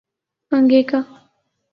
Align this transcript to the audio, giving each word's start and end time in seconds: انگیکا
انگیکا 0.51 0.99